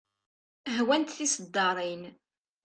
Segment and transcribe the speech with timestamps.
[0.77, 2.03] Hwant tiseddaṛin.